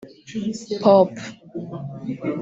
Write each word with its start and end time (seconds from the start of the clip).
pop 0.81 1.11